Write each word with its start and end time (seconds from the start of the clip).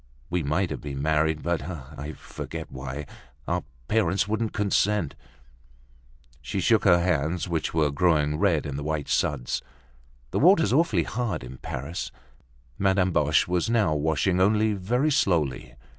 We 0.31 0.41
might 0.41 0.71
have 0.71 0.81
been 0.81 0.99
married, 0.99 1.43
but—I 1.43 2.13
forget 2.13 2.71
why—our 2.71 3.63
parents 3.87 4.27
wouldn't 4.27 4.51
consent." 4.51 5.13
She 6.41 6.59
shook 6.59 6.85
her 6.85 6.97
hands, 6.99 7.47
which 7.47 7.71
were 7.75 7.91
growing 7.91 8.39
red 8.39 8.65
in 8.65 8.77
the 8.77 8.83
white 8.83 9.09
suds. 9.09 9.61
"The 10.31 10.39
water's 10.39 10.73
awfully 10.73 11.03
hard 11.03 11.43
in 11.43 11.59
Paris." 11.59 12.11
Madame 12.79 13.11
Boche 13.11 13.47
was 13.47 13.69
now 13.69 13.93
washing 13.93 14.41
only 14.41 14.73
very 14.73 15.11
slowly. 15.11 15.75